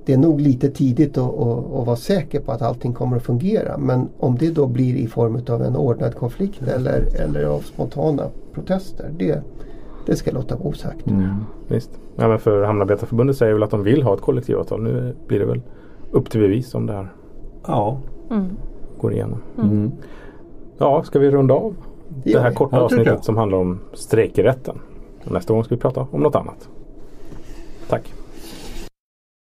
det 0.08 0.14
är 0.14 0.18
nog 0.18 0.40
lite 0.40 0.70
tidigt 0.70 1.18
att, 1.18 1.34
att, 1.34 1.58
att, 1.58 1.86
vara 1.86 1.96
säker 1.96 2.40
på 2.40 2.52
att 2.52 2.62
allting 2.62 2.92
kommer 2.92 3.16
att 3.16 3.22
fungera. 3.22 3.78
Men 3.78 4.08
om 4.18 4.36
det 4.38 4.50
då 4.50 4.66
blir 4.66 4.96
i 4.96 5.06
form 5.06 5.40
av 5.48 5.62
en 5.62 5.76
ordnad 5.76 6.14
konflikt 6.14 6.62
eller, 6.62 7.22
eller 7.22 7.44
av 7.44 7.60
spontana 7.60 8.22
protester. 8.54 9.10
Det, 9.18 9.42
det 10.06 10.16
ska 10.16 10.30
låta 10.30 10.56
vara 10.56 10.68
osagt. 10.68 11.06
Mm. 11.06 11.30
Visst. 11.66 11.90
Ja, 12.16 12.28
men 12.28 12.38
för 12.38 12.62
Hamnarbetarförbundet 12.62 13.36
säger 13.36 13.52
väl 13.52 13.62
att 13.62 13.70
de 13.70 13.82
vill 13.82 14.02
ha 14.02 14.14
ett 14.14 14.20
kollektivavtal. 14.20 14.82
Nu 14.82 15.14
blir 15.26 15.38
det 15.38 15.46
väl 15.46 15.60
upp 16.10 16.30
till 16.30 16.40
bevis 16.40 16.74
om 16.74 16.86
det 16.86 16.92
här 16.92 17.12
ja. 17.66 17.98
Mm. 18.30 18.46
går 19.00 19.12
igenom. 19.12 19.42
Mm. 19.58 19.92
Ja, 20.78 21.02
ska 21.02 21.18
vi 21.18 21.30
runda 21.30 21.54
av 21.54 21.76
det, 22.08 22.32
det 22.32 22.40
här 22.40 22.52
korta 22.52 22.80
avsnittet 22.80 23.24
som 23.24 23.36
handlar 23.36 23.58
om 23.58 23.78
strejkrätten? 23.92 24.78
Nästa 25.24 25.54
gång 25.54 25.64
ska 25.64 25.74
vi 25.74 25.80
prata 25.80 26.06
om 26.10 26.20
något 26.20 26.36
annat. 26.36 26.68
Tack! 27.88 28.17